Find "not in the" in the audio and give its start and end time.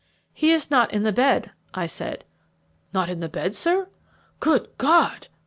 0.71-1.13, 2.91-3.29